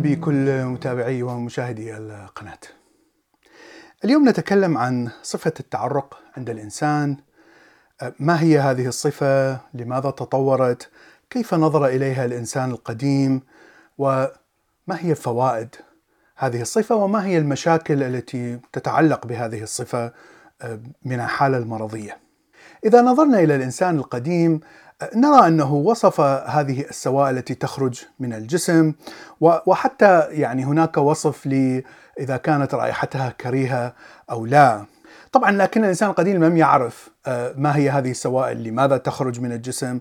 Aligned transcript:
بكل 0.00 0.64
متابعي 0.64 1.22
ومشاهدي 1.22 1.96
القناة. 1.96 2.58
اليوم 4.04 4.28
نتكلم 4.28 4.78
عن 4.78 5.10
صفة 5.22 5.52
التعرق 5.60 6.18
عند 6.36 6.50
الإنسان، 6.50 7.16
ما 8.18 8.42
هي 8.42 8.58
هذه 8.58 8.86
الصفة؟ 8.86 9.60
لماذا 9.74 10.10
تطورت؟ 10.10 10.90
كيف 11.30 11.54
نظر 11.54 11.86
إليها 11.86 12.24
الإنسان 12.24 12.70
القديم؟ 12.70 13.40
وما 13.98 14.28
هي 14.88 15.14
فوائد 15.14 15.76
هذه 16.36 16.60
الصفة؟ 16.62 16.94
وما 16.94 17.26
هي 17.26 17.38
المشاكل 17.38 18.02
التي 18.02 18.60
تتعلق 18.72 19.26
بهذه 19.26 19.62
الصفة 19.62 20.12
من 21.04 21.20
الحالة 21.20 21.58
المرضية؟ 21.58 22.18
إذا 22.84 23.02
نظرنا 23.02 23.38
إلى 23.38 23.56
الإنسان 23.56 23.96
القديم 23.96 24.60
نرى 25.16 25.46
أنه 25.46 25.74
وصف 25.74 26.20
هذه 26.20 26.80
السوائل 26.80 27.38
التي 27.38 27.54
تخرج 27.54 28.02
من 28.20 28.32
الجسم 28.32 28.92
وحتى 29.40 30.26
يعني 30.30 30.64
هناك 30.64 30.96
وصف 30.96 31.46
ل 31.46 31.82
إذا 32.20 32.36
كانت 32.36 32.74
رائحتها 32.74 33.30
كريهة 33.40 33.94
أو 34.30 34.46
لا. 34.46 34.84
طبعا 35.32 35.50
لكن 35.50 35.84
الإنسان 35.84 36.10
القديم 36.10 36.44
لم 36.44 36.56
يعرف 36.56 37.10
ما 37.56 37.76
هي 37.76 37.90
هذه 37.90 38.10
السوائل، 38.10 38.64
لماذا 38.64 38.96
تخرج 38.96 39.40
من 39.40 39.52
الجسم، 39.52 40.00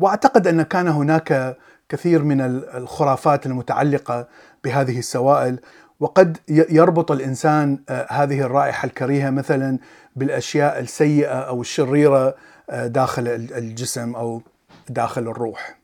وأعتقد 0.00 0.46
أن 0.46 0.62
كان 0.62 0.88
هناك 0.88 1.56
كثير 1.88 2.22
من 2.22 2.40
الخرافات 2.74 3.46
المتعلقة 3.46 4.28
بهذه 4.64 4.98
السوائل 4.98 5.58
وقد 6.00 6.38
يربط 6.48 7.10
الإنسان 7.10 7.78
هذه 8.08 8.40
الرائحة 8.40 8.86
الكريهة 8.86 9.30
مثلا 9.30 9.78
بالأشياء 10.16 10.80
السيئة 10.80 11.40
أو 11.40 11.60
الشريرة 11.60 12.34
داخل 12.70 13.28
الجسم 13.28 14.14
أو 14.14 14.42
داخل 14.88 15.22
الروح. 15.22 15.78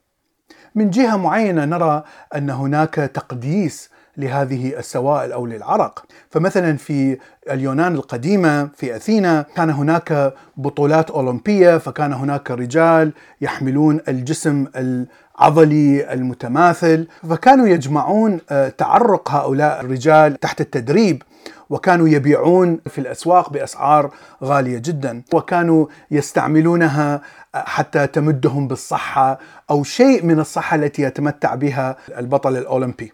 من 0.75 0.91
جهة 0.91 1.17
معينة 1.17 1.65
نرى 1.65 2.05
أن 2.37 2.51
هناك 2.51 2.95
تقديس 2.95 3.91
لهذه 4.17 4.79
السوائل 4.79 5.33
أو 5.33 5.47
للعرق، 5.47 6.05
فمثلا 6.31 6.77
في 6.77 7.19
اليونان 7.51 7.95
القديمة 7.95 8.67
في 8.77 8.97
أثينا 8.97 9.43
كان 9.57 9.70
هناك 9.70 10.35
بطولات 10.57 11.11
أولمبية 11.11 11.79
فكان 11.79 12.12
هناك 12.12 12.51
رجال 12.51 13.13
يحملون 13.41 14.01
الجسم 14.09 14.67
العضلي 14.77 16.13
المتماثل، 16.13 17.09
فكانوا 17.31 17.67
يجمعون 17.67 18.41
تعرق 18.79 19.31
هؤلاء 19.31 19.81
الرجال 19.81 20.41
تحت 20.41 20.61
التدريب 20.61 21.23
وكانوا 21.70 22.08
يبيعون 22.08 22.80
في 22.86 22.98
الأسواق 22.98 23.50
بأسعار 23.50 24.11
غالية 24.44 24.78
جدا 24.78 25.22
وكانوا 25.34 25.86
يستعملونها 26.11 27.20
حتى 27.55 28.06
تمدهم 28.06 28.69
بالصحة 28.69 29.38
أو 29.70 29.84
شيء 29.84 30.24
من 30.24 30.41
الصحة 30.41 30.74
التي 30.77 31.02
يتمتع 31.02 31.55
بها 31.55 31.96
البطل 32.19 32.56
الأولمبي. 32.56 33.12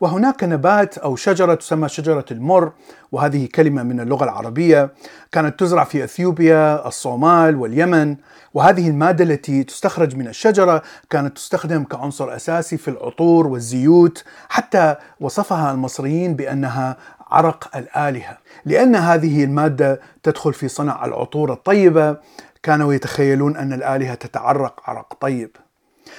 وهناك 0.00 0.44
نبات 0.44 0.98
أو 0.98 1.16
شجرة 1.16 1.54
تسمى 1.54 1.88
شجرة 1.88 2.24
المر 2.30 2.72
وهذه 3.12 3.48
كلمة 3.54 3.82
من 3.82 4.00
اللغة 4.00 4.24
العربية 4.24 4.90
كانت 5.32 5.60
تزرع 5.60 5.84
في 5.84 6.04
إثيوبيا، 6.04 6.88
الصومال 6.88 7.56
واليمن 7.56 8.16
وهذه 8.54 8.88
المادة 8.90 9.24
التي 9.24 9.64
تستخرج 9.64 10.16
من 10.16 10.28
الشجرة 10.28 10.82
كانت 11.10 11.36
تستخدم 11.36 11.84
كعنصر 11.84 12.36
أساسي 12.36 12.76
في 12.76 12.88
العطور 12.88 13.46
والزيوت 13.46 14.24
حتى 14.48 14.96
وصفها 15.20 15.72
المصريين 15.72 16.34
بأنها 16.34 16.96
عرق 17.30 17.76
الآلهة، 17.76 18.38
لأن 18.64 18.96
هذه 18.96 19.44
المادة 19.44 20.00
تدخل 20.22 20.52
في 20.54 20.68
صنع 20.68 21.04
العطور 21.04 21.52
الطيبة 21.52 22.16
كانوا 22.62 22.94
يتخيلون 22.94 23.56
أن 23.56 23.72
الآلهة 23.72 24.14
تتعرق 24.14 24.90
عرق 24.90 25.14
طيب. 25.20 25.56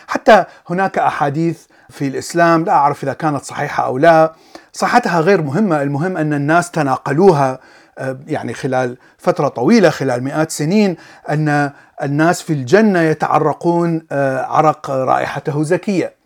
حتى 0.07 0.43
هناك 0.69 0.97
أحاديث 0.97 1.63
في 1.89 2.07
الإسلام 2.07 2.63
لا 2.63 2.71
أعرف 2.71 3.03
إذا 3.03 3.13
كانت 3.13 3.43
صحيحة 3.43 3.85
أو 3.85 3.97
لا، 3.97 4.33
صحتها 4.73 5.19
غير 5.19 5.41
مهمة، 5.41 5.81
المهم 5.81 6.17
أن 6.17 6.33
الناس 6.33 6.71
تناقلوها 6.71 7.59
يعني 8.27 8.53
خلال 8.53 8.97
فترة 9.17 9.47
طويلة 9.47 9.89
خلال 9.89 10.23
مئات 10.23 10.51
سنين 10.51 10.95
أن 11.29 11.71
الناس 12.03 12.41
في 12.41 12.53
الجنة 12.53 12.99
يتعرقون 12.99 14.07
عرق 14.11 14.89
رائحته 14.89 15.63
زكية. 15.63 16.16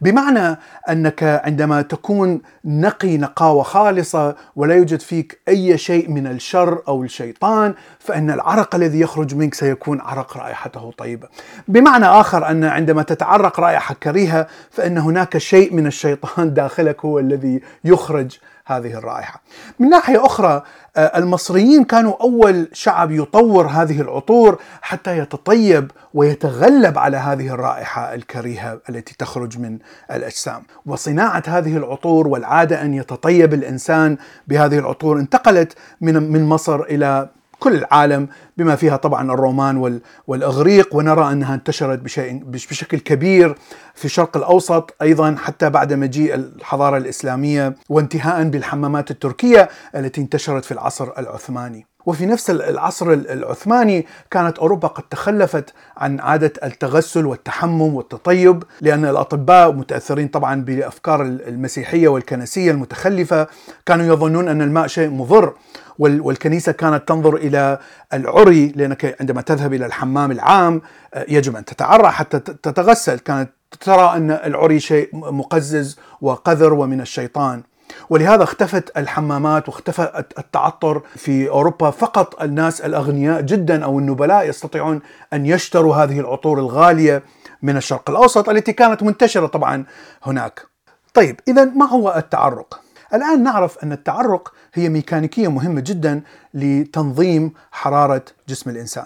بمعنى 0.00 0.58
أنك 0.90 1.40
عندما 1.44 1.82
تكون 1.82 2.40
نقي 2.64 3.16
نقاوة 3.16 3.62
خالصة 3.62 4.36
ولا 4.56 4.74
يوجد 4.74 5.00
فيك 5.00 5.40
أي 5.48 5.78
شيء 5.78 6.10
من 6.10 6.26
الشر 6.26 6.82
أو 6.88 7.02
الشيطان 7.02 7.74
فإن 7.98 8.30
العرق 8.30 8.74
الذي 8.74 9.00
يخرج 9.00 9.34
منك 9.34 9.54
سيكون 9.54 10.00
عرق 10.00 10.36
رائحته 10.36 10.92
طيبة. 10.98 11.28
بمعنى 11.68 12.06
آخر 12.06 12.50
أن 12.50 12.64
عندما 12.64 13.02
تتعرق 13.02 13.60
رائحة 13.60 13.94
كريهة 14.02 14.46
فإن 14.70 14.98
هناك 14.98 15.38
شيء 15.38 15.74
من 15.74 15.86
الشيطان 15.86 16.54
داخلك 16.62 17.04
هو 17.04 17.18
الذي 17.18 17.60
يخرج 17.84 18.38
هذه 18.66 18.94
الرائحة. 18.98 19.42
من 19.78 19.88
ناحية 19.88 20.26
أخرى 20.26 20.62
المصريين 20.96 21.84
كانوا 21.84 22.14
أول 22.20 22.68
شعب 22.72 23.10
يطور 23.10 23.66
هذه 23.66 24.00
العطور 24.00 24.58
حتى 24.82 25.18
يتطيب 25.18 25.90
ويتغلب 26.14 26.98
على 26.98 27.16
هذه 27.16 27.48
الرائحة 27.48 28.14
الكريهة 28.14 28.80
التي 28.88 29.14
تخرج 29.18 29.58
من 29.58 29.78
الأجسام، 30.10 30.62
وصناعة 30.86 31.42
هذه 31.46 31.76
العطور 31.76 32.28
والعادة 32.28 32.82
أن 32.82 32.94
يتطيب 32.94 33.54
الإنسان 33.54 34.16
بهذه 34.48 34.78
العطور 34.78 35.18
انتقلت 35.18 35.72
من 36.00 36.32
من 36.32 36.44
مصر 36.44 36.80
إلى 36.80 37.28
كل 37.62 37.74
العالم 37.74 38.28
بما 38.56 38.76
فيها 38.76 38.96
طبعا 38.96 39.32
الرومان 39.32 40.00
والإغريق 40.26 40.96
ونرى 40.96 41.32
أنها 41.32 41.54
انتشرت 41.54 41.98
بشكل 42.44 42.98
كبير 42.98 43.58
في 43.94 44.04
الشرق 44.04 44.36
الأوسط 44.36 44.94
أيضا 45.02 45.36
حتى 45.38 45.70
بعد 45.70 45.92
مجيء 45.92 46.34
الحضارة 46.34 46.96
الإسلامية 46.96 47.74
وانتهاء 47.88 48.44
بالحمامات 48.44 49.10
التركية 49.10 49.68
التي 49.96 50.20
انتشرت 50.20 50.64
في 50.64 50.72
العصر 50.72 51.08
العثماني. 51.18 51.86
وفي 52.06 52.26
نفس 52.26 52.50
العصر 52.50 53.12
العثماني 53.12 54.06
كانت 54.30 54.58
أوروبا 54.58 54.88
قد 54.88 55.02
تخلفت 55.10 55.74
عن 55.96 56.20
عادة 56.20 56.52
التغسل 56.64 57.26
والتحمم 57.26 57.94
والتطيب 57.94 58.62
لأن 58.80 59.04
الأطباء 59.04 59.72
متأثرين 59.72 60.28
طبعا 60.28 60.62
بأفكار 60.62 61.22
المسيحية 61.22 62.08
والكنسية 62.08 62.70
المتخلفة 62.70 63.46
كانوا 63.86 64.06
يظنون 64.06 64.48
أن 64.48 64.62
الماء 64.62 64.86
شيء 64.86 65.10
مضر 65.10 65.54
والكنيسة 65.98 66.72
كانت 66.72 67.08
تنظر 67.08 67.36
إلى 67.36 67.78
العري 68.12 68.72
لأنك 68.76 69.16
عندما 69.20 69.42
تذهب 69.42 69.74
إلى 69.74 69.86
الحمام 69.86 70.30
العام 70.30 70.82
يجب 71.28 71.56
أن 71.56 71.64
تتعرى 71.64 72.08
حتى 72.08 72.38
تتغسل. 72.38 73.18
كانت 73.18 73.50
ترى 73.80 74.16
أن 74.16 74.30
العري 74.30 74.80
شيء 74.80 75.08
مقزز 75.12 75.98
وقذر 76.20 76.74
ومن 76.74 77.00
الشيطان. 77.00 77.62
ولهذا 78.10 78.42
اختفت 78.42 78.98
الحمامات 78.98 79.68
واختفى 79.68 80.24
التعطر 80.38 81.02
في 81.16 81.48
أوروبا 81.48 81.90
فقط 81.90 82.42
الناس 82.42 82.80
الأغنياء 82.80 83.40
جدا 83.40 83.84
أو 83.84 83.98
النبلاء 83.98 84.48
يستطيعون 84.48 85.00
أن 85.32 85.46
يشتروا 85.46 85.96
هذه 85.96 86.20
العطور 86.20 86.58
الغالية 86.58 87.22
من 87.62 87.76
الشرق 87.76 88.10
الأوسط 88.10 88.48
التي 88.48 88.72
كانت 88.72 89.02
منتشرة 89.02 89.46
طبعا 89.46 89.84
هناك. 90.22 90.66
طيب 91.14 91.40
اذا 91.48 91.64
ما 91.64 91.88
هو 91.88 92.14
التعرق؟ 92.16 92.80
الآن 93.14 93.42
نعرف 93.42 93.78
أن 93.78 93.92
التعرق 93.92 94.52
هي 94.74 94.88
ميكانيكية 94.88 95.50
مهمة 95.50 95.80
جدا 95.80 96.22
لتنظيم 96.54 97.52
حرارة 97.72 98.24
جسم 98.48 98.70
الإنسان. 98.70 99.04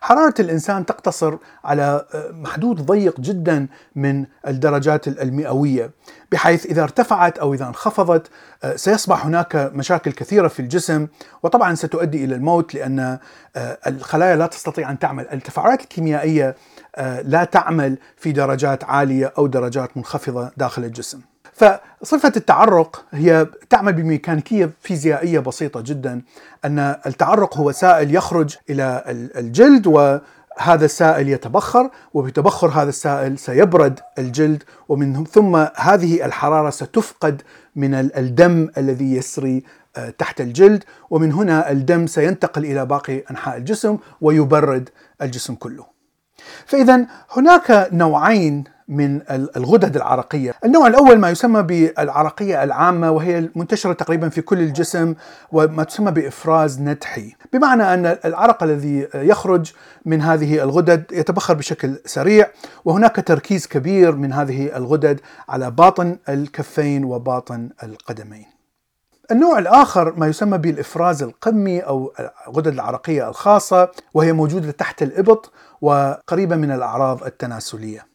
حرارة 0.00 0.34
الإنسان 0.40 0.86
تقتصر 0.86 1.36
على 1.64 2.06
محدود 2.30 2.86
ضيق 2.86 3.20
جدا 3.20 3.66
من 3.96 4.26
الدرجات 4.46 5.08
المئوية 5.08 5.90
بحيث 6.32 6.66
إذا 6.66 6.82
ارتفعت 6.82 7.38
أو 7.38 7.54
إذا 7.54 7.66
انخفضت 7.66 8.30
سيصبح 8.76 9.26
هناك 9.26 9.56
مشاكل 9.74 10.12
كثيرة 10.12 10.48
في 10.48 10.60
الجسم 10.60 11.06
وطبعا 11.42 11.74
ستؤدي 11.74 12.24
إلى 12.24 12.34
الموت 12.34 12.74
لأن 12.74 13.18
الخلايا 13.86 14.36
لا 14.36 14.46
تستطيع 14.46 14.90
أن 14.90 14.98
تعمل. 14.98 15.26
التفاعلات 15.32 15.82
الكيميائية 15.82 16.56
لا 17.22 17.44
تعمل 17.44 17.98
في 18.16 18.32
درجات 18.32 18.84
عالية 18.84 19.32
أو 19.38 19.46
درجات 19.46 19.96
منخفضة 19.96 20.50
داخل 20.56 20.84
الجسم. 20.84 21.20
فصفة 21.60 22.32
التعرق 22.36 23.04
هي 23.10 23.46
تعمل 23.70 23.92
بميكانيكية 23.92 24.70
فيزيائية 24.80 25.38
بسيطة 25.38 25.80
جدا 25.80 26.22
أن 26.64 26.78
التعرق 27.06 27.56
هو 27.56 27.72
سائل 27.72 28.14
يخرج 28.14 28.56
إلى 28.70 29.04
الجلد 29.36 29.86
وهذا 29.86 30.84
السائل 30.84 31.28
يتبخر 31.28 31.90
وبتبخر 32.14 32.68
هذا 32.68 32.88
السائل 32.88 33.38
سيبرد 33.38 34.00
الجلد 34.18 34.62
ومن 34.88 35.24
ثم 35.24 35.56
هذه 35.76 36.24
الحرارة 36.24 36.70
ستفقد 36.70 37.42
من 37.76 37.94
الدم 37.94 38.68
الذي 38.78 39.16
يسري 39.16 39.62
تحت 40.18 40.40
الجلد 40.40 40.84
ومن 41.10 41.32
هنا 41.32 41.70
الدم 41.70 42.06
سينتقل 42.06 42.64
إلى 42.64 42.86
باقي 42.86 43.18
أنحاء 43.30 43.56
الجسم 43.56 43.98
ويبرد 44.20 44.88
الجسم 45.22 45.54
كله. 45.54 45.84
فإذا 46.66 47.06
هناك 47.30 47.88
نوعين 47.92 48.64
من 48.90 49.20
الغدد 49.30 49.96
العرقية. 49.96 50.54
النوع 50.64 50.86
الأول 50.86 51.18
ما 51.18 51.30
يسمى 51.30 51.62
بالعرقية 51.62 52.64
العامة 52.64 53.10
وهي 53.10 53.48
منتشرة 53.56 53.92
تقريبا 53.92 54.28
في 54.28 54.40
كل 54.42 54.58
الجسم 54.58 55.14
وما 55.52 55.84
تسمى 55.84 56.10
بإفراز 56.10 56.80
ندحي 56.80 57.34
بمعنى 57.52 57.94
أن 57.94 58.18
العرق 58.24 58.62
الذي 58.62 59.08
يخرج 59.14 59.72
من 60.04 60.22
هذه 60.22 60.62
الغدد 60.62 61.04
يتبخر 61.12 61.54
بشكل 61.54 62.00
سريع 62.04 62.50
وهناك 62.84 63.16
تركيز 63.26 63.66
كبير 63.66 64.14
من 64.16 64.32
هذه 64.32 64.76
الغدد 64.76 65.20
على 65.48 65.70
باطن 65.70 66.18
الكفين 66.28 67.04
وباطن 67.04 67.70
القدمين. 67.82 68.46
النوع 69.30 69.58
الآخر 69.58 70.14
ما 70.16 70.26
يسمى 70.26 70.58
بالإفراز 70.58 71.22
القمي 71.22 71.80
أو 71.80 72.12
الغدد 72.48 72.72
العرقية 72.72 73.28
الخاصة 73.28 73.90
وهي 74.14 74.32
موجودة 74.32 74.70
تحت 74.70 75.02
الإبط 75.02 75.52
وقريبة 75.80 76.56
من 76.56 76.70
الأعراض 76.70 77.24
التناسلية. 77.24 78.09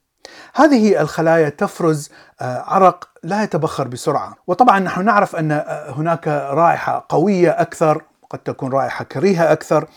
هذه 0.53 1.01
الخلايا 1.01 1.49
تفرز 1.49 2.09
آه، 2.41 2.63
عرق 2.67 3.09
لا 3.23 3.43
يتبخر 3.43 3.87
بسرعة. 3.87 4.35
وطبعا 4.47 4.79
نحن 4.79 5.05
نعرف 5.05 5.35
أن 5.35 5.51
آه، 5.51 5.91
هناك 5.91 6.27
رائحة 6.27 7.05
قوية 7.09 7.49
أكثر 7.49 8.01
قد 8.29 8.39
تكون 8.39 8.71
رائحة 8.71 9.05
كريهة 9.05 9.51
أكثر 9.51 9.87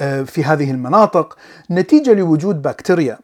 آه، 0.00 0.22
في 0.22 0.44
هذه 0.44 0.70
المناطق 0.70 1.36
نتيجة 1.70 2.12
لوجود 2.12 2.62
بكتيريا. 2.62 3.18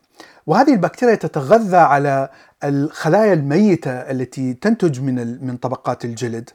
وهذه 0.46 0.72
البكتيريا 0.72 1.14
تتغذى 1.14 1.76
على 1.76 2.28
الخلايا 2.64 3.32
الميتة 3.32 3.90
التي 3.90 4.54
تنتج 4.54 5.00
من 5.00 5.46
من 5.46 5.56
طبقات 5.56 6.04
الجلد. 6.04 6.50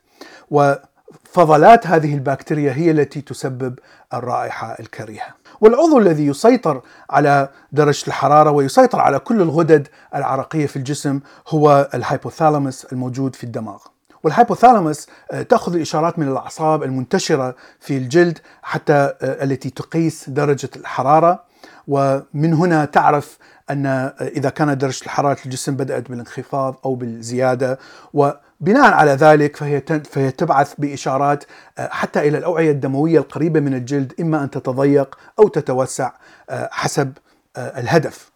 وفضلات 1.36 1.88
هذه 1.88 2.14
البكتيريا 2.14 2.74
هي 2.74 2.92
التي 2.92 3.22
تسبب 3.22 3.80
الرائحة 4.14 4.76
الكريهة. 4.80 5.36
والعضو 5.62 6.00
الذي 6.00 6.28
يسيطر 6.28 6.82
على 7.10 7.50
درجة 7.72 8.08
الحرارة 8.08 8.52
ويسيطر 8.52 9.00
على 9.00 9.20
كل 9.20 9.42
الغدد 9.42 9.88
العرقية 10.16 10.66
في 10.66 10.76
الجسم 10.76 11.20
هو 11.48 11.90
الهايبوثالاموس 11.94 12.86
الموجود 12.86 13.36
في 13.36 13.44
الدماغ. 13.44 13.78
والهايبوثالاموس 14.24 15.08
آه، 15.32 15.42
تأخذ 15.42 15.76
الإشارات 15.76 16.20
من 16.20 16.28
الأعصاب 16.28 16.84
المنتشرة 16.84 17.56
في 17.80 17.98
الجلد 17.98 18.40
حتى 18.62 18.94
آه، 18.94 19.44
التي 19.44 19.70
تقيس 19.70 20.30
درجة 20.30 20.70
الحرارة. 20.76 21.44
ومن 21.88 22.54
هنا 22.54 22.86
تعرف 22.86 23.38
أن 23.70 23.86
آه، 23.86 24.14
إذا 24.22 24.50
كانت 24.50 24.82
درجة 24.82 25.04
الحرارة 25.04 25.38
الجسم 25.46 25.76
بدأت 25.76 26.10
بالانخفاض 26.10 26.76
أو 26.86 26.96
بالزيادة. 26.96 27.80
و 28.14 28.32
بناء 28.60 28.94
على 28.94 29.12
ذلك 29.12 29.56
فهي 29.56 29.82
فهي 30.12 30.32
تبعث 30.32 30.74
بإشارات 30.78 31.44
آه، 31.78 31.90
حتى 31.92 32.28
إلى 32.28 32.38
الأوعية 32.38 32.72
الدموية 32.72 33.20
القريبة 33.20 33.60
من 33.60 33.74
الجلد 33.74 34.14
إما 34.20 34.44
أن 34.44 34.50
تتضيق 34.50 35.18
أو 35.40 35.48
تتوسع 35.48 36.12
آه، 36.50 36.70
حسب 36.72 37.14
آه، 37.58 37.80
الهدف. 37.80 38.32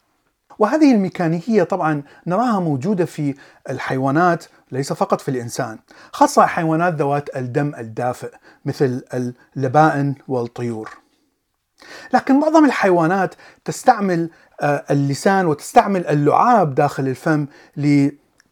وهذه 0.60 0.92
الميكانيكية 0.94 1.64
طبعا 1.64 2.04
نراها 2.28 2.60
موجودة 2.60 3.06
في 3.06 3.36
الحيوانات 3.70 4.46
ليس 4.72 4.94
فقط 4.94 5.22
في 5.22 5.32
الإنسان، 5.32 5.80
خاصة 6.12 6.46
حيوانات 6.46 6.94
ذوات 6.94 7.36
الدم 7.36 7.76
الدافئ 7.78 8.32
مثل 8.66 9.04
اللبائن 9.58 10.16
والطيور. 10.28 10.90
لكن 12.14 12.40
معظم 12.40 12.66
الحيوانات 12.66 13.36
تستعمل 13.66 14.30
اللسان 14.64 15.46
وتستعمل 15.46 16.08
اللعاب 16.08 16.76
داخل 16.76 17.08
الفم 17.08 17.48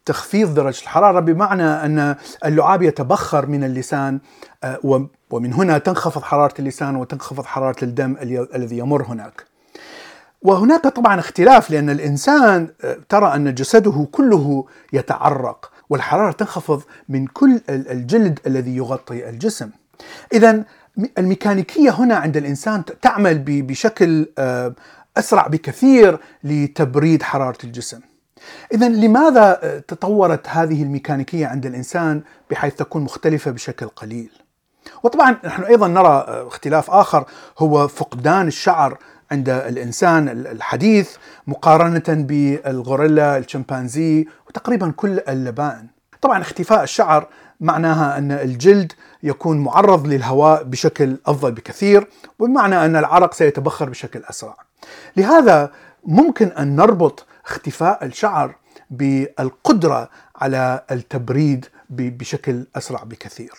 تخفيض 0.10 0.54
درجة 0.54 0.82
الحرارة 0.82 1.20
بمعنى 1.20 1.64
أن 1.64 2.16
اللعاب 2.46 2.82
يتبخر 2.82 3.46
من 3.46 3.64
اللسان 3.64 4.20
آه، 4.64 5.08
ومن 5.32 5.54
هنا 5.54 5.78
تنخفض 5.78 6.22
حرارة 6.22 6.54
اللسان 6.60 6.96
وتنخفض 6.96 7.46
حرارة 7.46 7.84
الدم 7.84 8.16
الذي 8.56 8.78
يمر 8.78 9.04
هناك. 9.04 9.44
وهناك 10.42 10.88
طبعا 10.88 11.20
اختلاف 11.20 11.72
لأن 11.72 11.90
الإنسان 11.90 12.68
آه، 12.84 12.98
ترى 13.10 13.36
أن 13.36 13.54
جسده 13.56 14.08
كله 14.12 14.66
يتعرق 14.94 15.72
والحرارة 15.90 16.32
تنخفض 16.32 16.82
من 17.10 17.28
كل 17.28 17.62
الجلد 17.70 18.40
الذي 18.48 18.78
يغطي 18.78 19.30
الجسم. 19.30 19.70
إذا 20.34 20.64
الميكانيكية 21.18 21.90
هنا 21.90 22.16
عند 22.16 22.38
الإنسان 22.38 22.84
تعمل 23.02 23.44
بشكل 23.46 24.28
آه، 24.38 24.74
أسرع 25.18 25.48
بكثير 25.48 26.20
لتبريد 26.44 27.24
حرارة 27.24 27.58
الجسم. 27.64 28.00
إذا 28.74 28.89
لماذا 28.89 29.59
آه، 29.63 29.80
تطورت 29.80 30.47
هذه 30.47 30.83
الميكانيكية 30.83 31.47
عند 31.47 31.65
الإنسان 31.65 32.21
بحيث 32.51 32.75
تكون 32.75 33.01
مختلفة 33.01 33.51
بشكل 33.51 33.88
قليل؟ 33.88 34.30
وطبعا 35.03 35.36
نحن 35.45 35.63
أيضا 35.63 35.88
نرى 35.88 36.25
آه، 36.27 36.47
اختلاف 36.47 36.91
آخر 36.91 37.25
هو 37.59 37.88
فقدان 37.88 38.47
الشعر 38.47 38.97
عند 39.31 39.50
الإنسان 39.50 40.30
الحديث 40.30 41.15
مقارنة 41.47 42.03
بالغوريلا 42.07 43.38
الشمبانزي 43.38 44.27
وتقريبا 44.47 44.94
كل 44.95 45.19
اللبائن 45.30 45.88
طبعا 46.21 46.41
اختفاء 46.41 46.83
الشعر 46.83 47.27
معناها 47.59 48.18
أن 48.18 48.31
الجلد 48.31 48.91
يكون 49.24 49.59
معرض 49.59 50.07
للهواء 50.07 50.63
بشكل 50.63 51.18
أفضل 51.25 51.51
بكثير 51.51 52.07
وبمعنى 52.39 52.86
أن 52.86 52.95
العرق 52.95 53.33
سيتبخر 53.33 53.89
بشكل 53.89 54.21
أسرع 54.30 54.57
لهذا 55.18 55.71
ممكن 56.06 56.47
أن 56.47 56.75
نربط 56.75 57.25
اختفاء 57.50 58.06
الشعر 58.06 58.56
بالقدرة 58.90 60.10
على 60.36 60.84
التبريد 60.92 61.66
بشكل 61.90 62.68
أسرع 62.75 63.04
بكثير. 63.04 63.54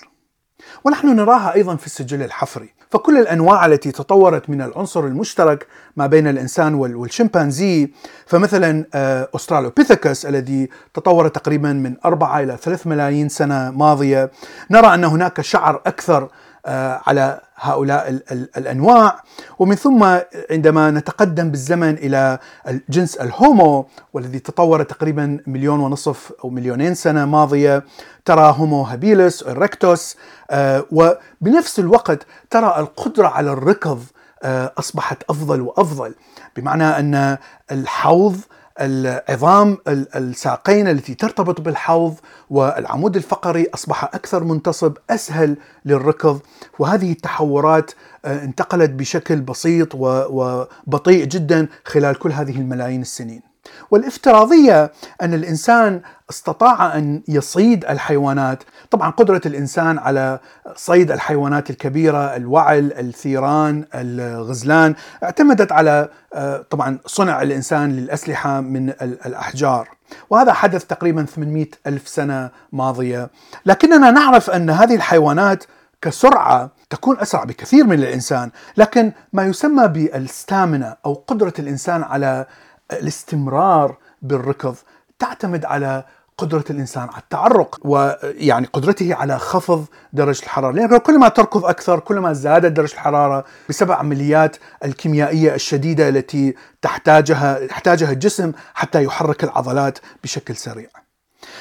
ونحن 0.85 1.17
نراها 1.17 1.55
أيضا 1.55 1.77
في 1.77 1.87
السجل 1.87 2.23
الحفري، 2.23 2.75
فكل 2.91 3.19
الأنواع 3.19 3.67
التي 3.67 3.93
تطورت 3.93 4.51
من 4.51 4.63
العنصر 4.63 5.05
المشترك 5.05 5.67
ما 5.97 6.07
بين 6.07 6.27
الإنسان 6.29 6.75
والشمبانزي 6.75 7.91
فمثلا 8.27 8.85
اوسترالوبيثيكس 8.95 10.27
الذي 10.27 10.69
تطور 10.95 11.29
تقريبا 11.29 11.73
من 11.73 11.95
4 12.05 12.41
إلى 12.41 12.57
3 12.57 12.91
ملايين 12.91 13.29
سنة 13.29 13.71
ماضية، 13.71 14.31
نرى 14.71 14.95
أن 14.95 15.05
هناك 15.05 15.41
شعر 15.41 15.83
أكثر 15.87 16.23
آه، 16.23 16.29
على 16.67 17.41
هؤلاء 17.57 18.09
الأنواع. 18.57 19.23
ومن 19.59 19.75
ثم 19.75 20.05
عندما 20.51 20.91
نتقدم 20.91 21.51
بالزمن 21.51 21.95
إلى 21.95 22.39
الجنس 22.69 23.17
الهومو 23.17 23.87
والذي 24.13 24.39
تطور 24.39 24.83
تقريبا 24.83 25.39
مليون 25.47 25.81
ونصف 25.81 26.33
أو 26.45 26.51
مليونين 26.51 26.95
سنة 26.95 27.25
ماضية 27.25 27.85
ترى 28.25 28.55
هومو 28.59 28.83
هابيلس 28.83 29.43
الركتوس 29.43 30.17
آه، 30.51 30.85
وبنفس 30.93 31.79
الوقت 31.79 32.27
ترى 32.51 32.75
القدرة 32.79 33.29
على 33.29 33.53
الركض 33.53 34.05
آه، 34.43 34.73
أصبحت 34.79 35.23
أفضل 35.31 35.61
وأفضل. 35.61 36.15
بمعنى 36.57 36.85
أن 36.85 37.39
الحوض 37.73 38.37
العظام 38.81 39.79
الساقين 39.89 40.89
التي 40.89 41.15
ترتبط 41.15 41.61
بالحوض 41.61 42.15
والعمود 42.51 43.17
الفقري 43.17 43.67
أصبح 43.75 44.05
أكثر 44.05 44.45
منتصب 44.45 44.97
أسهل 45.11 45.57
للركض 45.85 46.41
وهذه 46.79 47.13
التحورات 47.13 47.91
آه، 48.25 48.45
انتقلت 48.45 48.91
بشكل 48.91 49.41
بسيط 49.41 49.89
وبطيء 49.95 51.25
جدا 51.25 51.69
خلال 51.85 52.19
كل 52.19 52.33
هذه 52.33 52.57
الملايين 52.57 53.01
السنين. 53.01 53.50
والافتراضية 53.91 54.93
أن 55.23 55.35
الإنسان 55.35 56.01
استطاع 56.31 56.97
أن 56.97 57.23
يصيد 57.29 57.85
الحيوانات، 57.85 58.63
طبعا 58.91 59.11
قدرة 59.11 59.41
الإنسان 59.47 59.99
على 59.99 60.39
صيد 60.77 61.11
الحيوانات 61.11 61.71
الكبيرة، 61.71 62.37
الوعل، 62.37 62.93
الثيران، 62.99 63.85
الغزلان، 63.95 64.95
اعتمدت 65.23 65.73
على 65.73 66.09
آه، 66.35 66.65
طبعا 66.71 66.99
صنع 67.07 67.43
الإنسان 67.43 67.97
للأسلحة 67.97 68.61
من 68.61 68.91
الأحجار. 69.01 69.89
وهذا 70.31 70.53
حدث 70.53 70.85
تقريبا 70.85 71.25
800 71.25 71.67
ألف 71.87 72.09
سنة 72.09 72.51
ماضية. 72.73 73.31
لكننا 73.67 74.11
نعرف 74.11 74.51
أن 74.51 74.71
هذه 74.71 74.95
الحيوانات 74.95 75.65
كسرعة 76.03 76.71
تكون 76.91 77.19
أسرع 77.19 77.45
بكثير 77.45 77.85
من 77.85 77.99
الإنسان. 77.99 78.51
لكن 78.77 79.13
ما 79.33 79.45
يسمى 79.45 79.89
بالستامنا 79.89 80.97
أو 81.07 81.15
قدرة 81.15 81.53
الإنسان 81.59 82.03
على 82.03 82.47
الاستمرار 82.93 83.97
بالركض 84.23 84.77
تعتمد 85.19 85.65
على 85.65 86.05
قدرة 86.39 86.65
الإنسان 86.71 87.03
على 87.03 87.19
التعرق 87.23 87.79
ويعني 87.85 88.67
قدرته 88.73 89.15
على 89.15 89.39
خفض 89.39 89.87
درجة 90.13 90.43
الحرارة. 90.43 90.73
لأن 90.73 90.99
كل 90.99 91.19
ما 91.19 91.29
تركض 91.29 91.65
أكثر 91.65 92.01
كل 92.01 92.19
ما 92.19 92.33
زادت 92.33 92.73
درجة 92.73 92.93
الحرارة 92.93 93.45
بسبب 93.69 93.93
عمليات 93.93 94.57
الكيميائية 94.85 95.55
الشديدة 95.55 96.09
التي 96.09 96.55
تحتاجها 96.83 97.59
يحتاجها 97.59 98.13
الجسم 98.13 98.53
حتى 98.75 99.05
يحرك 99.05 99.45
العضلات 99.45 99.99
بشكل 100.23 100.57
سريع. 100.57 100.89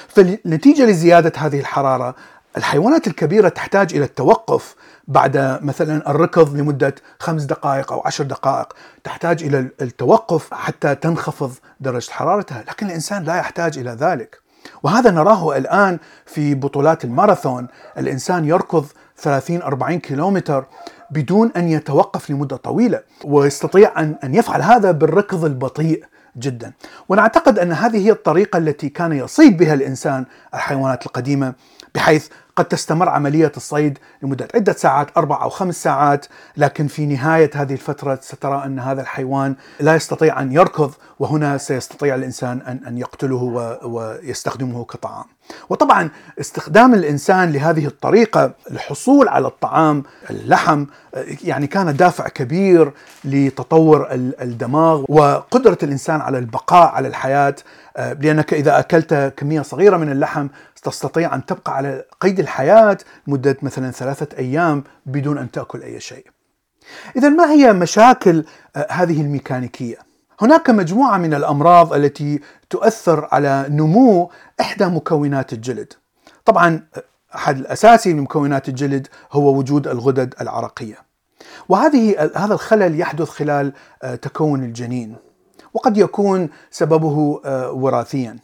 فنتيجة 0.07 0.85
لزيادة 0.85 1.31
هذه 1.37 1.59
الحرارة 1.59 2.15
الحيوانات 2.57 3.07
الكبيرة 3.07 3.49
تحتاج 3.49 3.95
إلى 3.95 4.05
التوقف 4.05 4.75
بعد 5.07 5.59
مثلا 5.61 6.11
الركض 6.11 6.57
لمدة 6.57 6.95
خمس 7.19 7.43
دقائق 7.43 7.93
أو 7.93 8.01
عشر 8.05 8.23
دقائق. 8.23 8.73
تحتاج 9.03 9.43
إلى 9.43 9.69
التوقف 9.81 10.53
حتى 10.53 10.95
تنخفض 10.95 11.51
درجة 11.79 12.11
حرارتها. 12.11 12.63
لكن 12.67 12.85
الإنسان 12.87 13.23
لا 13.23 13.35
يحتاج 13.35 13.77
إلى 13.77 13.91
ذلك. 13.91 14.39
وهذا 14.83 15.11
نراه 15.11 15.57
الآن 15.57 15.99
في 16.25 16.55
بطولات 16.55 17.05
الماراثون. 17.05 17.67
الإنسان 17.97 18.45
يركض 18.45 18.85
30 19.17 19.61
40 19.61 19.99
كيلومتر 19.99 20.65
بدون 21.11 21.51
أن 21.57 21.67
يتوقف 21.67 22.29
لمدة 22.29 22.55
طويلة 22.55 23.01
ويستطيع 23.25 23.99
أن 23.99 24.15
أن 24.23 24.35
يفعل 24.35 24.61
هذا 24.61 24.91
بالركض 24.91 25.45
البطيء 25.45 26.03
جدا. 26.37 26.73
ونعتقد 27.09 27.59
أن 27.59 27.71
هذه 27.71 28.05
هي 28.05 28.11
الطريقة 28.11 28.57
التي 28.57 28.89
كان 28.89 29.11
يصيد 29.13 29.57
بها 29.57 29.73
الإنسان 29.73 30.25
الحيوانات 30.53 31.05
القديمة 31.05 31.53
بحيث 31.95 32.27
قد 32.55 32.65
تستمر 32.65 33.09
عملية 33.09 33.51
الصيد 33.57 33.97
لمدة 34.21 34.47
عدة 34.55 34.73
ساعات 34.73 35.07
أربع 35.17 35.43
أو 35.43 35.49
خمس 35.49 35.83
ساعات 35.83 36.25
لكن 36.57 36.87
في 36.87 37.05
نهاية 37.05 37.49
هذه 37.55 37.73
الفترة 37.73 38.19
سترى 38.21 38.65
أن 38.65 38.79
هذا 38.79 39.01
الحيوان 39.01 39.55
لا 39.79 39.95
يستطيع 39.95 40.41
أن 40.41 40.51
يركض 40.51 40.93
وهنا 41.19 41.57
سيستطيع 41.57 42.15
الإنسان 42.15 42.61
أن 42.61 42.79
أن 42.87 42.97
يقتله 42.97 43.77
ويستخدمه 43.83 44.85
كطعام. 44.85 45.25
وطبعا 45.69 46.09
استخدام 46.39 46.93
الإنسان 46.93 47.51
لهذه 47.51 47.85
الطريقة 47.87 48.51
الحصول 48.71 49.27
على 49.27 49.47
الطعام 49.47 50.03
اللحم 50.29 50.85
يعني 51.43 51.67
كان 51.67 51.95
دافع 51.95 52.27
كبير 52.27 52.91
لتطور 53.25 54.07
الدماغ 54.41 55.05
وقدرة 55.09 55.77
الإنسان 55.83 56.21
على 56.21 56.37
البقاء 56.37 56.91
على 56.91 57.07
الحياة 57.07 57.55
لأنك 57.99 58.53
إذا 58.53 58.79
أكلت 58.79 59.33
كمية 59.37 59.61
صغيرة 59.61 59.97
من 59.97 60.11
اللحم 60.11 60.47
تستطيع 60.83 61.35
أن 61.35 61.45
تبقى 61.45 61.75
على 61.75 62.03
قيد 62.19 62.39
الحياة 62.39 62.97
مدة 63.27 63.57
مثلا 63.61 63.91
ثلاثة 63.91 64.37
أيام 64.37 64.83
بدون 65.05 65.37
أن 65.37 65.51
تأكل 65.51 65.81
أي 65.81 65.99
شيء. 65.99 66.25
إذا 67.15 67.29
ما 67.29 67.51
هي 67.51 67.73
مشاكل 67.73 68.45
آه، 68.75 68.87
هذه 68.91 69.21
الميكانيكية؟ 69.21 69.97
هناك 70.41 70.69
مجموعة 70.69 71.17
من 71.17 71.33
الأمراض 71.33 71.93
التي 71.93 72.39
تؤثر 72.69 73.27
على 73.31 73.65
نمو 73.69 74.31
إحدى 74.61 74.85
مكونات 74.85 75.53
الجلد. 75.53 75.93
طبعا 76.45 76.83
آه، 76.97 77.03
أحد 77.35 77.57
الأساسي 77.57 78.13
من 78.13 78.21
مكونات 78.21 78.69
الجلد 78.69 79.07
هو 79.31 79.57
وجود 79.57 79.87
الغدد 79.87 80.35
العرقية. 80.41 80.97
وهذه 81.69 82.31
هذا 82.35 82.53
الخلل 82.53 82.99
يحدث 82.99 83.29
خلال 83.29 83.73
آه، 84.03 84.15
تكون 84.15 84.63
الجنين. 84.63 85.15
وقد 85.73 85.97
يكون 85.97 86.49
سببه 86.71 87.41
وراثيا. 87.73 88.39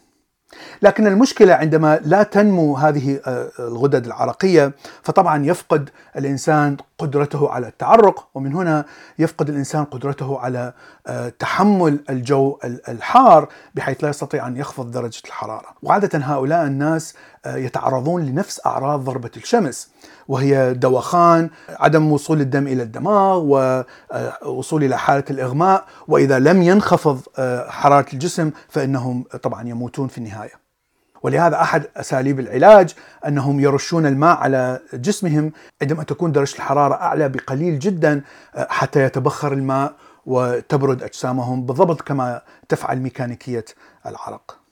لكن 0.82 1.06
المشكلة 1.06 1.54
عندما 1.54 2.00
لا 2.04 2.22
تنمو 2.22 2.76
هذه 2.76 3.20
آه، 3.26 3.50
الغدد 3.58 4.06
العرقية 4.06 4.72
فطبعا 5.02 5.46
يفقد 5.46 5.90
الإنسان 6.16 6.76
قدرته 6.98 7.50
على 7.50 7.68
التعرق 7.68 8.28
ومن 8.34 8.54
هنا 8.54 8.84
يفقد 9.18 9.48
الإنسان 9.48 9.84
قدرته 9.84 10.38
على 10.38 10.72
آه، 11.06 11.28
تحمل 11.28 11.98
الجو 12.10 12.58
الحار 12.64 13.48
بحيث 13.74 14.04
لا 14.04 14.10
يستطيع 14.10 14.46
أن 14.46 14.56
يخفض 14.56 14.90
درجة 14.90 15.22
الحرارة، 15.26 15.68
وعادة 15.82 16.18
هؤلاء 16.18 16.66
الناس 16.66 17.14
آه، 17.14 17.35
يتعرضون 17.54 18.26
لنفس 18.26 18.60
أعراض 18.66 19.04
ضربة 19.04 19.30
الشمس 19.36 19.90
وهي 20.28 20.74
دوخان، 20.74 21.50
عدم 21.68 22.12
وصول 22.12 22.40
الدم 22.40 22.66
إلى 22.66 22.82
الدماغ 22.82 23.38
ووصول 23.38 24.84
إلى 24.84 24.98
حالة 24.98 25.24
الإغماء، 25.30 25.84
وإذا 26.08 26.38
لم 26.38 26.62
ينخفض 26.62 27.20
حرارة 27.68 28.06
الجسم 28.12 28.50
فإنهم 28.68 29.24
طبعا 29.42 29.68
يموتون 29.68 30.08
في 30.08 30.18
النهاية. 30.18 30.66
ولهذا 31.22 31.62
أحد 31.62 31.86
أساليب 31.96 32.40
العلاج 32.40 32.94
أنهم 33.26 33.60
يرشون 33.60 34.06
الماء 34.06 34.36
على 34.36 34.80
جسمهم 34.94 35.52
عندما 35.82 36.02
تكون 36.02 36.32
درجة 36.32 36.54
الحرارة 36.54 36.94
أعلى 36.94 37.28
بقليل 37.28 37.78
جدا 37.78 38.22
آه، 38.54 38.66
حتى 38.70 39.02
يتبخر 39.02 39.52
الماء 39.52 39.94
وتبرد 40.26 41.02
أجسامهم 41.02 41.66
بالضبط 41.66 42.00
كما 42.00 42.42
تفعل 42.68 42.98
ميكانيكية 42.98 43.64
العرق. 44.06 44.65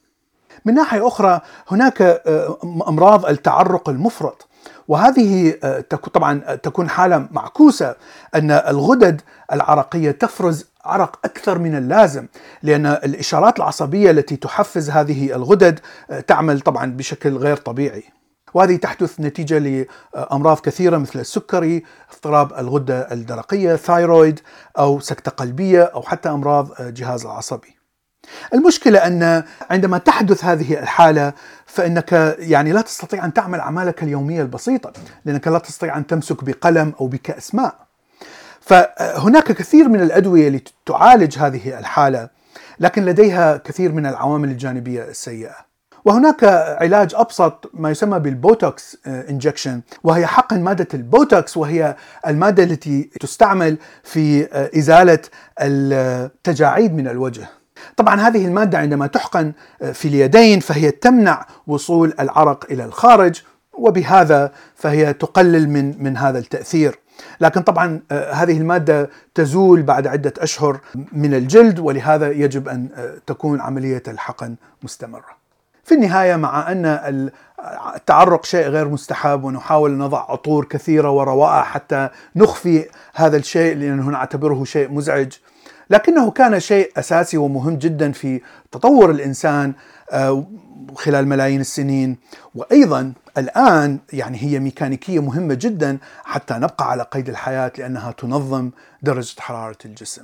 من 0.65 0.73
ناحية 0.73 1.07
أخرى 1.07 1.41
هناك 1.67 2.01
آه، 2.01 2.57
أمراض 2.87 3.25
التعرق 3.25 3.89
المفرط 3.89 4.47
وهذه 4.87 5.53
آه، 5.63 5.79
طبعا 6.13 6.55
تكون 6.55 6.89
حالة 6.89 7.27
معكوسة 7.31 7.95
أن 8.35 8.51
الغدد 8.51 9.21
العرقية 9.53 10.11
تفرز 10.11 10.65
عرق 10.85 11.19
أكثر 11.25 11.59
من 11.59 11.75
اللازم 11.75 12.27
لأن 12.63 12.85
الإشارات 12.85 13.57
العصبية 13.57 14.11
التي 14.11 14.35
تحفز 14.35 14.89
هذه 14.89 15.35
الغدد 15.35 15.79
آه، 16.09 16.19
تعمل 16.19 16.61
طبعا 16.61 16.91
بشكل 16.91 17.37
غير 17.37 17.57
طبيعي. 17.57 18.03
وهذه 18.53 18.75
تحدث 18.75 19.19
نتيجة 19.19 19.85
لأمراض 20.15 20.59
كثيرة 20.59 20.97
مثل 20.97 21.19
السكري، 21.19 21.83
اضطراب 22.13 22.53
الغدة 22.53 23.11
الدرقية، 23.11 23.75
ثايرويد 23.75 24.39
أو 24.77 24.99
سكتة 24.99 25.31
قلبية 25.31 25.83
أو 25.83 26.01
حتى 26.01 26.29
أمراض 26.29 26.81
الجهاز 26.81 27.25
العصبي. 27.25 27.74
المشكلة 28.53 28.99
أن 29.07 29.43
عندما 29.69 29.97
تحدث 29.97 30.45
هذه 30.45 30.79
الحالة 30.79 31.33
فإنك 31.65 32.35
يعني 32.39 32.71
لا 32.71 32.81
تستطيع 32.81 33.25
أن 33.25 33.33
تعمل 33.33 33.59
أعمالك 33.59 34.03
اليومية 34.03 34.41
البسيطة 34.41 34.93
لأنك 35.25 35.47
لا 35.47 35.59
تستطيع 35.59 35.97
أن 35.97 36.07
تمسك 36.07 36.43
بقلم 36.43 36.93
أو 37.01 37.07
بكأس 37.07 37.55
ماء 37.55 37.75
فهناك 38.61 39.51
كثير 39.51 39.89
من 39.89 40.01
الأدوية 40.01 40.47
اللي 40.47 40.61
تعالج 40.85 41.37
هذه 41.39 41.79
الحالة 41.79 42.29
لكن 42.79 43.05
لديها 43.05 43.57
كثير 43.57 43.91
من 43.91 44.05
العوامل 44.05 44.49
الجانبية 44.49 45.03
السيئة. 45.03 45.55
وهناك 46.05 46.43
علاج 46.81 47.15
أبسط 47.15 47.71
ما 47.73 47.91
يسمى 47.91 48.19
بال 48.19 48.41
Botox 48.41 48.97
injection 49.07 49.81
وهي 50.03 50.27
حقن 50.27 50.61
مادة 50.61 50.87
البوتوكس 50.93 51.57
وهي 51.57 51.95
المادة 52.27 52.63
التي 52.63 53.09
تستعمل 53.19 53.77
في 54.03 54.47
إزالة 54.77 55.19
التجاعيد 55.61 56.93
من 56.95 57.07
الوجه. 57.07 57.47
طبعا 57.97 58.21
هذه 58.21 58.45
المادة 58.45 58.77
عندما 58.77 59.07
تحقن 59.07 59.51
في 59.93 60.07
اليدين 60.07 60.59
فهي 60.59 60.91
تمنع 60.91 61.45
وصول 61.67 62.13
العرق 62.19 62.65
إلى 62.71 62.85
الخارج 62.85 63.41
وبهذا 63.73 64.51
فهي 64.75 65.13
تقلل 65.13 65.69
من 65.69 66.03
من 66.03 66.17
هذا 66.17 66.39
التأثير. 66.39 66.99
لكن 67.41 67.61
طبعا 67.61 68.01
آه، 68.11 68.31
هذه 68.31 68.57
المادة 68.57 69.09
تزول 69.35 69.81
بعد 69.81 70.07
عدة 70.07 70.33
أشهر 70.37 70.79
من 71.11 71.33
الجلد 71.33 71.79
ولهذا 71.79 72.31
يجب 72.31 72.67
أن 72.67 72.89
آه، 72.95 73.15
تكون 73.27 73.61
عملية 73.61 74.03
الحقن 74.07 74.55
مستمرة. 74.83 75.45
في 75.83 75.95
النهاية 75.95 76.35
مع 76.35 76.71
أن 76.71 77.29
التعرق 77.95 78.45
شيء 78.45 78.67
غير 78.67 78.89
مستحب 78.89 79.43
ونحاول 79.43 79.91
نضع 79.97 80.31
عطور 80.31 80.65
كثيرة 80.65 81.09
وروائح 81.09 81.65
حتى 81.65 82.09
نخفي 82.35 82.85
هذا 83.15 83.37
الشيء 83.37 83.75
لأنه 83.75 84.09
نعتبره 84.09 84.63
شيء 84.63 84.91
مزعج 84.91 85.33
لكنه 85.89 86.31
كان 86.31 86.59
شيء 86.59 86.91
أساسي 86.97 87.37
ومهم 87.37 87.75
جدا 87.77 88.11
في 88.11 88.41
تطور 88.71 89.11
الإنسان 89.11 89.73
آه، 90.11 90.45
خلال 90.95 91.27
ملايين 91.27 91.61
السنين 91.61 92.17
وأيضا 92.55 93.13
الآن 93.37 93.99
يعني 94.13 94.37
هي 94.43 94.59
ميكانيكية 94.59 95.19
مهمة 95.19 95.53
جدا 95.53 95.97
حتى 96.23 96.53
نبقى 96.53 96.91
على 96.91 97.03
قيد 97.03 97.29
الحياة 97.29 97.71
لأنها 97.77 98.11
تنظم 98.11 98.71
درجة 99.01 99.41
حرارة 99.41 99.77
الجسم. 99.85 100.23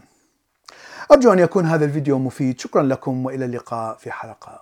أرجو 1.11 1.33
أن 1.33 1.39
يكون 1.39 1.65
هذا 1.65 1.85
الفيديو 1.85 2.19
مفيد، 2.19 2.59
شكرا 2.59 2.83
لكم 2.83 3.25
وإلى 3.25 3.45
اللقاء 3.45 3.97
في 3.97 4.11
حلقة. 4.11 4.61